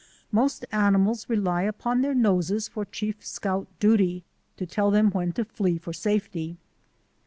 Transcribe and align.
Most 0.31 0.65
animals 0.71 1.29
rely 1.29 1.61
upon 1.61 2.01
their 2.01 2.15
noses 2.15 2.67
for 2.67 2.85
chief 2.85 3.23
scout 3.23 3.67
duty 3.79 4.23
to 4.57 4.65
tell 4.65 4.89
them 4.89 5.11
when 5.11 5.31
to 5.33 5.45
flee 5.45 5.77
for 5.77 5.93
safety. 5.93 6.57